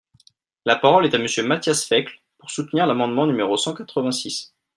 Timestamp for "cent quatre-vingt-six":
3.55-4.51